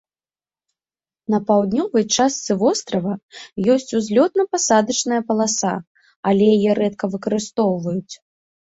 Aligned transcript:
На 1.33 1.39
паўднёвай 1.49 2.03
частцы 2.15 2.51
вострава 2.63 3.13
ёсць 3.75 3.95
узлётна-пасадачная 4.01 5.23
паласа, 5.31 5.73
але 6.33 6.43
яе 6.59 6.71
рэдка 6.85 7.05
выкарыстоўваюць. 7.17 8.13